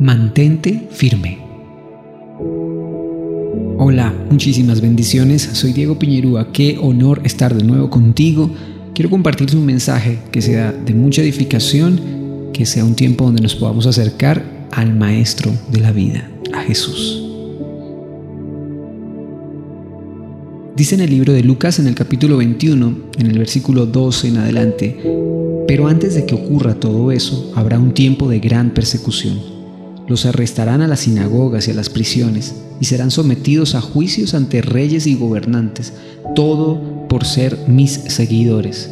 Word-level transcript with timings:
Mantente 0.00 0.88
firme. 0.90 1.36
Hola, 3.76 4.14
muchísimas 4.30 4.80
bendiciones. 4.80 5.42
Soy 5.52 5.74
Diego 5.74 5.98
Piñerúa. 5.98 6.52
Qué 6.52 6.78
honor 6.80 7.20
estar 7.24 7.54
de 7.54 7.62
nuevo 7.64 7.90
contigo. 7.90 8.50
Quiero 8.94 9.10
compartir 9.10 9.54
un 9.54 9.66
mensaje 9.66 10.18
que 10.32 10.40
sea 10.40 10.72
de 10.72 10.94
mucha 10.94 11.20
edificación, 11.20 12.50
que 12.54 12.64
sea 12.64 12.82
un 12.82 12.94
tiempo 12.94 13.26
donde 13.26 13.42
nos 13.42 13.54
podamos 13.54 13.86
acercar 13.86 14.42
al 14.70 14.96
Maestro 14.96 15.52
de 15.70 15.80
la 15.80 15.92
vida, 15.92 16.30
a 16.54 16.62
Jesús. 16.62 17.22
Dice 20.74 20.94
en 20.94 21.02
el 21.02 21.10
libro 21.10 21.34
de 21.34 21.42
Lucas 21.42 21.78
en 21.78 21.86
el 21.86 21.94
capítulo 21.94 22.38
21, 22.38 22.98
en 23.18 23.26
el 23.26 23.38
versículo 23.38 23.84
12 23.84 24.28
en 24.28 24.36
adelante, 24.38 24.96
pero 25.68 25.88
antes 25.88 26.14
de 26.14 26.24
que 26.24 26.34
ocurra 26.34 26.80
todo 26.80 27.12
eso, 27.12 27.52
habrá 27.54 27.78
un 27.78 27.92
tiempo 27.92 28.30
de 28.30 28.40
gran 28.40 28.70
persecución 28.70 29.59
los 30.10 30.26
arrestarán 30.26 30.82
a 30.82 30.88
las 30.88 31.00
sinagogas 31.00 31.68
y 31.68 31.70
a 31.70 31.74
las 31.74 31.88
prisiones 31.88 32.56
y 32.80 32.86
serán 32.86 33.12
sometidos 33.12 33.76
a 33.76 33.80
juicios 33.80 34.34
ante 34.34 34.60
reyes 34.60 35.06
y 35.06 35.14
gobernantes, 35.14 35.92
todo 36.34 37.06
por 37.08 37.24
ser 37.24 37.56
mis 37.68 37.92
seguidores. 37.92 38.90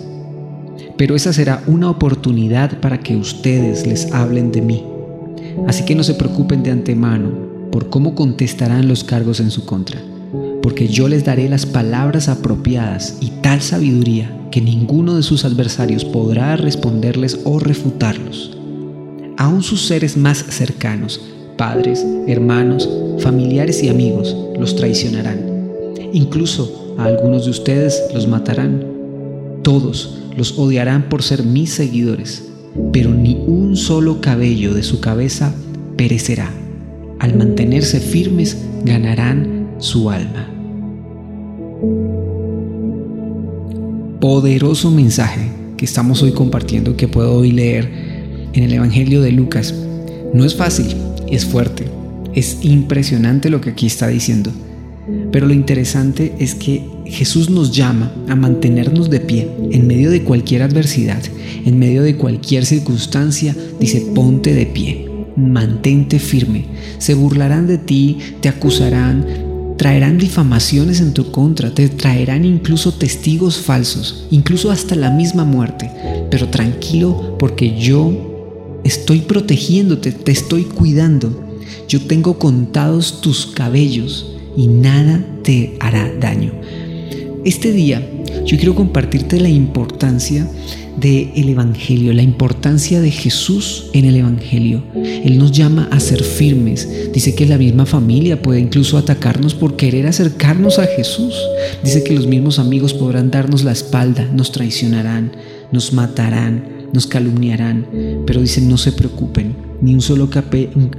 Pero 0.96 1.16
esa 1.16 1.32
será 1.32 1.64
una 1.66 1.90
oportunidad 1.90 2.78
para 2.78 3.00
que 3.00 3.16
ustedes 3.16 3.84
les 3.84 4.12
hablen 4.12 4.52
de 4.52 4.62
mí. 4.62 4.84
Así 5.66 5.84
que 5.84 5.96
no 5.96 6.04
se 6.04 6.14
preocupen 6.14 6.62
de 6.62 6.70
antemano 6.70 7.32
por 7.72 7.90
cómo 7.90 8.14
contestarán 8.14 8.86
los 8.86 9.02
cargos 9.02 9.40
en 9.40 9.50
su 9.50 9.64
contra, 9.66 10.00
porque 10.62 10.86
yo 10.86 11.08
les 11.08 11.24
daré 11.24 11.48
las 11.48 11.66
palabras 11.66 12.28
apropiadas 12.28 13.16
y 13.20 13.30
tal 13.42 13.60
sabiduría 13.60 14.30
que 14.52 14.60
ninguno 14.60 15.16
de 15.16 15.24
sus 15.24 15.44
adversarios 15.44 16.04
podrá 16.04 16.54
responderles 16.54 17.40
o 17.42 17.58
refutarlos 17.58 18.57
aún 19.38 19.62
sus 19.62 19.86
seres 19.86 20.16
más 20.16 20.44
cercanos, 20.50 21.20
padres, 21.56 22.04
hermanos, 22.26 22.88
familiares 23.20 23.82
y 23.84 23.88
amigos, 23.88 24.36
los 24.58 24.74
traicionarán. 24.74 25.70
Incluso 26.12 26.96
a 26.98 27.04
algunos 27.04 27.44
de 27.44 27.52
ustedes 27.52 28.02
los 28.12 28.26
matarán. 28.26 28.84
Todos 29.62 30.24
los 30.36 30.58
odiarán 30.58 31.08
por 31.08 31.22
ser 31.22 31.44
mis 31.44 31.70
seguidores, 31.70 32.48
pero 32.92 33.10
ni 33.14 33.36
un 33.46 33.76
solo 33.76 34.20
cabello 34.20 34.74
de 34.74 34.82
su 34.82 35.00
cabeza 35.00 35.54
perecerá. 35.96 36.50
Al 37.20 37.36
mantenerse 37.36 38.00
firmes 38.00 38.58
ganarán 38.84 39.68
su 39.78 40.10
alma. 40.10 40.48
Poderoso 44.20 44.90
mensaje 44.90 45.52
que 45.76 45.84
estamos 45.84 46.22
hoy 46.24 46.32
compartiendo 46.32 46.96
que 46.96 47.06
puedo 47.06 47.34
hoy 47.34 47.52
leer 47.52 48.07
en 48.52 48.64
el 48.64 48.72
Evangelio 48.72 49.22
de 49.22 49.32
Lucas. 49.32 49.74
No 50.34 50.44
es 50.44 50.54
fácil, 50.54 50.94
es 51.30 51.44
fuerte, 51.44 51.84
es 52.34 52.58
impresionante 52.62 53.50
lo 53.50 53.60
que 53.60 53.70
aquí 53.70 53.86
está 53.86 54.08
diciendo. 54.08 54.50
Pero 55.32 55.46
lo 55.46 55.54
interesante 55.54 56.34
es 56.38 56.54
que 56.54 56.84
Jesús 57.06 57.48
nos 57.50 57.72
llama 57.72 58.12
a 58.28 58.36
mantenernos 58.36 59.08
de 59.08 59.20
pie 59.20 59.48
en 59.70 59.86
medio 59.86 60.10
de 60.10 60.22
cualquier 60.22 60.62
adversidad, 60.62 61.22
en 61.64 61.78
medio 61.78 62.02
de 62.02 62.16
cualquier 62.16 62.66
circunstancia. 62.66 63.56
Dice, 63.80 64.06
ponte 64.14 64.54
de 64.54 64.66
pie, 64.66 65.08
mantente 65.36 66.18
firme. 66.18 66.66
Se 66.98 67.14
burlarán 67.14 67.66
de 67.66 67.78
ti, 67.78 68.18
te 68.40 68.48
acusarán, 68.48 69.24
traerán 69.78 70.18
difamaciones 70.18 71.00
en 71.00 71.14
tu 71.14 71.30
contra, 71.30 71.72
te 71.74 71.88
traerán 71.88 72.44
incluso 72.44 72.92
testigos 72.92 73.58
falsos, 73.58 74.26
incluso 74.30 74.70
hasta 74.70 74.94
la 74.94 75.10
misma 75.10 75.44
muerte. 75.44 75.90
Pero 76.30 76.48
tranquilo 76.48 77.36
porque 77.38 77.78
yo 77.78 78.27
Estoy 78.88 79.20
protegiéndote, 79.20 80.12
te 80.12 80.32
estoy 80.32 80.64
cuidando. 80.64 81.44
Yo 81.90 82.00
tengo 82.00 82.38
contados 82.38 83.20
tus 83.20 83.44
cabellos 83.44 84.34
y 84.56 84.66
nada 84.66 85.22
te 85.42 85.76
hará 85.78 86.10
daño. 86.18 86.52
Este 87.44 87.72
día 87.72 88.00
yo 88.46 88.56
quiero 88.56 88.74
compartirte 88.74 89.40
la 89.40 89.50
importancia 89.50 90.50
del 90.98 91.32
el 91.36 91.50
Evangelio, 91.50 92.14
la 92.14 92.22
importancia 92.22 93.02
de 93.02 93.10
Jesús 93.10 93.90
en 93.92 94.06
el 94.06 94.16
Evangelio. 94.16 94.82
Él 94.94 95.36
nos 95.36 95.52
llama 95.52 95.90
a 95.92 96.00
ser 96.00 96.24
firmes. 96.24 97.12
Dice 97.12 97.34
que 97.34 97.44
la 97.44 97.58
misma 97.58 97.84
familia 97.84 98.40
puede 98.40 98.60
incluso 98.60 98.96
atacarnos 98.96 99.52
por 99.52 99.76
querer 99.76 100.06
acercarnos 100.06 100.78
a 100.78 100.86
Jesús. 100.86 101.34
Dice 101.84 102.04
que 102.04 102.14
los 102.14 102.26
mismos 102.26 102.58
amigos 102.58 102.94
podrán 102.94 103.30
darnos 103.30 103.64
la 103.64 103.72
espalda, 103.72 104.24
nos 104.32 104.50
traicionarán, 104.50 105.32
nos 105.72 105.92
matarán 105.92 106.77
nos 106.92 107.06
calumniarán, 107.06 107.86
pero 108.26 108.40
dicen 108.40 108.68
no 108.68 108.78
se 108.78 108.92
preocupen, 108.92 109.56
ni 109.80 109.94
un 109.94 110.00
solo, 110.00 110.28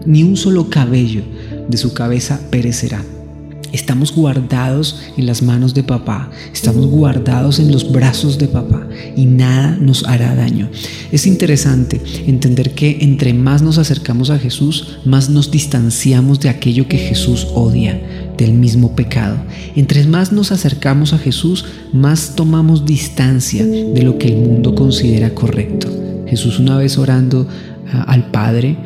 ni 0.06 0.24
un 0.24 0.38
solo 0.38 0.70
cabello 0.70 1.24
de 1.68 1.78
su 1.78 1.94
cabeza 1.94 2.40
perecerá. 2.50 3.04
Estamos 3.72 4.16
guardados 4.16 5.00
en 5.16 5.28
las 5.28 5.44
manos 5.44 5.76
de 5.76 5.84
papá, 5.84 6.32
estamos 6.52 6.88
guardados 6.88 7.60
en 7.60 7.72
los 7.72 7.92
brazos 7.92 8.40
de 8.40 8.48
papá 8.48 8.88
y 9.16 9.26
nada 9.28 9.78
nos 9.80 10.06
hará 10.06 10.34
daño. 10.34 10.70
Es 11.12 11.28
interesante 11.28 12.02
entender 12.26 12.74
que 12.74 12.98
entre 13.02 13.34
más 13.36 13.62
nos 13.62 13.78
acercamos 13.78 14.32
a 14.32 14.40
Jesús, 14.40 15.00
más 15.06 15.30
nos 15.30 15.52
distanciamos 15.52 16.40
de 16.40 16.50
aquello 16.50 16.88
que 16.88 16.98
Jesús 16.98 17.48
odia, 17.54 18.19
del 18.40 18.54
mismo 18.54 18.96
pecado. 18.96 19.38
Entre 19.76 20.04
más 20.06 20.32
nos 20.32 20.52
acercamos 20.52 21.14
a 21.14 21.18
Jesús, 21.18 21.66
más 21.94 22.36
tomamos 22.36 22.86
distancia 22.86 23.66
de 23.66 24.02
lo 24.02 24.18
que 24.18 24.30
el 24.30 24.38
mundo 24.38 24.74
considera 24.74 25.36
correcto. 25.36 25.90
Jesús 26.26 26.60
una 26.60 26.78
vez 26.78 26.98
orando 26.98 27.48
al 28.08 28.32
Padre, 28.32 28.78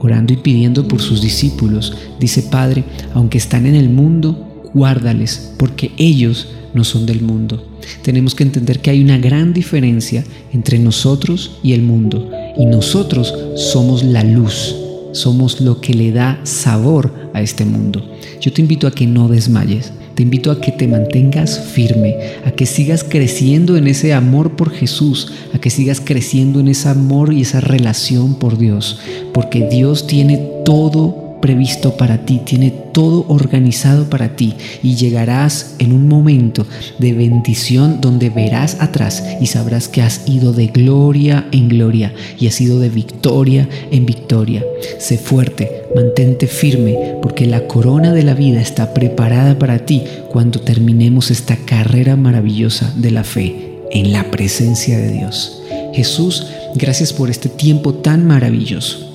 orando 0.00 0.32
y 0.32 0.38
pidiendo 0.38 0.88
por 0.88 1.02
sus 1.02 1.20
discípulos, 1.20 1.96
dice, 2.18 2.42
Padre, 2.42 2.84
aunque 3.14 3.38
están 3.38 3.66
en 3.66 3.74
el 3.74 3.90
mundo, 3.90 4.70
guárdales, 4.72 5.52
porque 5.58 5.92
ellos 5.98 6.48
no 6.74 6.84
son 6.84 7.04
del 7.04 7.20
mundo. 7.20 7.66
Tenemos 8.02 8.34
que 8.34 8.44
entender 8.44 8.80
que 8.80 8.90
hay 8.90 9.00
una 9.02 9.18
gran 9.18 9.52
diferencia 9.52 10.24
entre 10.52 10.78
nosotros 10.78 11.58
y 11.62 11.72
el 11.72 11.82
mundo, 11.82 12.30
y 12.56 12.66
nosotros 12.66 13.34
somos 13.56 14.02
la 14.02 14.24
luz, 14.24 14.74
somos 15.12 15.60
lo 15.60 15.80
que 15.80 15.94
le 15.94 16.12
da 16.12 16.40
sabor 16.44 17.12
a 17.34 17.42
este 17.42 17.64
mundo. 17.64 18.02
Yo 18.40 18.52
te 18.52 18.62
invito 18.62 18.86
a 18.86 18.90
que 18.90 19.06
no 19.06 19.28
desmayes, 19.28 19.92
te 20.14 20.22
invito 20.22 20.50
a 20.50 20.60
que 20.60 20.72
te 20.72 20.88
mantengas 20.88 21.60
firme, 21.60 22.16
a 22.44 22.50
que 22.50 22.66
sigas 22.66 23.04
creciendo 23.04 23.76
en 23.76 23.86
ese 23.86 24.14
amor 24.14 24.56
por 24.56 24.70
Jesús, 24.70 25.32
a 25.52 25.58
que 25.58 25.70
sigas 25.70 26.00
creciendo 26.00 26.60
en 26.60 26.68
ese 26.68 26.88
amor 26.88 27.32
y 27.32 27.42
esa 27.42 27.60
relación 27.60 28.34
por 28.34 28.58
Dios, 28.58 28.98
porque 29.32 29.68
Dios 29.68 30.06
tiene 30.06 30.38
todo 30.64 31.27
previsto 31.40 31.96
para 31.96 32.24
ti, 32.24 32.40
tiene 32.44 32.70
todo 32.70 33.24
organizado 33.28 34.10
para 34.10 34.36
ti 34.36 34.54
y 34.82 34.96
llegarás 34.96 35.74
en 35.78 35.92
un 35.92 36.08
momento 36.08 36.66
de 36.98 37.12
bendición 37.12 38.00
donde 38.00 38.30
verás 38.30 38.76
atrás 38.80 39.24
y 39.40 39.46
sabrás 39.46 39.88
que 39.88 40.02
has 40.02 40.28
ido 40.28 40.52
de 40.52 40.68
gloria 40.68 41.46
en 41.52 41.68
gloria 41.68 42.12
y 42.38 42.46
has 42.46 42.60
ido 42.60 42.78
de 42.80 42.88
victoria 42.88 43.68
en 43.90 44.06
victoria. 44.06 44.64
Sé 44.98 45.18
fuerte, 45.18 45.84
mantente 45.94 46.46
firme 46.46 47.16
porque 47.22 47.46
la 47.46 47.66
corona 47.66 48.12
de 48.12 48.22
la 48.22 48.34
vida 48.34 48.60
está 48.60 48.94
preparada 48.94 49.58
para 49.58 49.80
ti 49.80 50.02
cuando 50.30 50.60
terminemos 50.60 51.30
esta 51.30 51.56
carrera 51.56 52.16
maravillosa 52.16 52.92
de 52.96 53.10
la 53.10 53.24
fe 53.24 53.78
en 53.90 54.12
la 54.12 54.30
presencia 54.30 54.98
de 54.98 55.12
Dios. 55.12 55.62
Jesús, 55.94 56.46
gracias 56.74 57.12
por 57.12 57.30
este 57.30 57.48
tiempo 57.48 57.94
tan 57.94 58.26
maravilloso. 58.26 59.07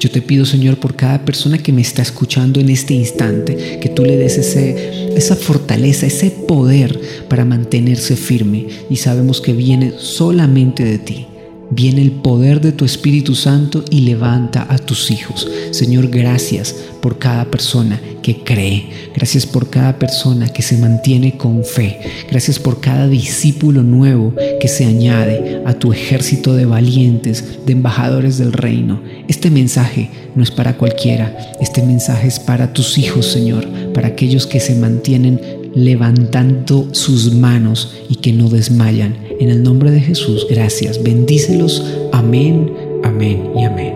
Yo 0.00 0.10
te 0.10 0.22
pido, 0.22 0.44
Señor, 0.44 0.78
por 0.78 0.96
cada 0.96 1.24
persona 1.24 1.58
que 1.58 1.72
me 1.72 1.82
está 1.82 2.02
escuchando 2.02 2.60
en 2.60 2.68
este 2.68 2.94
instante, 2.94 3.78
que 3.80 3.88
tú 3.88 4.04
le 4.04 4.16
des 4.16 4.38
ese, 4.38 5.16
esa 5.16 5.36
fortaleza, 5.36 6.06
ese 6.06 6.30
poder 6.30 7.00
para 7.28 7.44
mantenerse 7.44 8.16
firme. 8.16 8.66
Y 8.90 8.96
sabemos 8.96 9.40
que 9.40 9.52
viene 9.52 9.92
solamente 9.98 10.84
de 10.84 10.98
ti. 10.98 11.26
Viene 11.76 12.02
el 12.02 12.12
poder 12.12 12.60
de 12.60 12.70
tu 12.70 12.84
Espíritu 12.84 13.34
Santo 13.34 13.84
y 13.90 14.02
levanta 14.02 14.64
a 14.68 14.78
tus 14.78 15.10
hijos. 15.10 15.48
Señor, 15.72 16.06
gracias 16.06 16.72
por 17.00 17.18
cada 17.18 17.46
persona 17.46 18.00
que 18.22 18.44
cree. 18.44 19.10
Gracias 19.12 19.44
por 19.44 19.70
cada 19.70 19.98
persona 19.98 20.46
que 20.46 20.62
se 20.62 20.78
mantiene 20.78 21.36
con 21.36 21.64
fe. 21.64 21.98
Gracias 22.30 22.60
por 22.60 22.80
cada 22.80 23.08
discípulo 23.08 23.82
nuevo 23.82 24.32
que 24.60 24.68
se 24.68 24.84
añade 24.84 25.62
a 25.66 25.74
tu 25.74 25.92
ejército 25.92 26.54
de 26.54 26.64
valientes, 26.64 27.66
de 27.66 27.72
embajadores 27.72 28.38
del 28.38 28.52
reino. 28.52 29.02
Este 29.26 29.50
mensaje 29.50 30.10
no 30.36 30.44
es 30.44 30.52
para 30.52 30.76
cualquiera. 30.76 31.36
Este 31.60 31.82
mensaje 31.82 32.28
es 32.28 32.38
para 32.38 32.72
tus 32.72 32.98
hijos, 32.98 33.26
Señor, 33.26 33.66
para 33.92 34.08
aquellos 34.08 34.46
que 34.46 34.60
se 34.60 34.76
mantienen 34.76 35.40
levantando 35.74 36.88
sus 36.92 37.34
manos 37.34 37.96
y 38.08 38.16
que 38.16 38.32
no 38.32 38.48
desmayan. 38.48 39.23
En 39.40 39.50
el 39.50 39.62
nombre 39.62 39.90
de 39.90 40.00
Jesús, 40.00 40.46
gracias. 40.48 41.02
Bendícelos. 41.02 41.82
Amén, 42.12 42.72
amén 43.02 43.50
y 43.56 43.64
amén. 43.64 43.94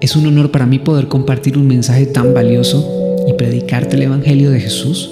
Es 0.00 0.16
un 0.16 0.26
honor 0.26 0.50
para 0.50 0.66
mí 0.66 0.78
poder 0.78 1.08
compartir 1.08 1.56
un 1.56 1.66
mensaje 1.66 2.06
tan 2.06 2.34
valioso 2.34 3.16
y 3.28 3.34
predicarte 3.34 3.96
el 3.96 4.02
Evangelio 4.02 4.50
de 4.50 4.60
Jesús. 4.60 5.10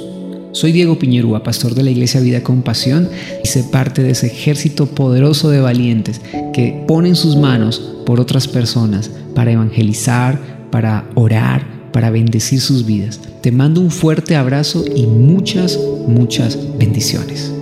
Soy 0.52 0.72
Diego 0.72 0.99
Piñerúa, 0.99 1.43
pastor 1.43 1.75
de 1.75 1.84
la 1.84 1.90
Iglesia 1.90 2.20
Vida 2.20 2.43
con 2.43 2.62
Pasión 2.62 3.08
y 3.44 3.46
sé 3.46 3.64
parte 3.64 4.02
de 4.02 4.10
ese 4.10 4.26
ejército 4.26 4.87
poderoso 4.87 5.50
de 5.50 5.60
valientes 5.60 6.20
que 6.52 6.84
ponen 6.88 7.14
sus 7.14 7.37
manos 7.37 7.81
por 8.05 8.19
otras 8.19 8.49
personas 8.49 9.10
para 9.34 9.52
evangelizar, 9.52 10.66
para 10.70 11.05
orar, 11.14 11.77
para 11.98 12.10
bendecir 12.10 12.60
sus 12.60 12.86
vidas. 12.86 13.18
Te 13.40 13.50
mando 13.50 13.80
un 13.80 13.90
fuerte 13.90 14.36
abrazo 14.36 14.84
y 14.94 15.08
muchas, 15.08 15.76
muchas 16.06 16.56
bendiciones. 16.78 17.52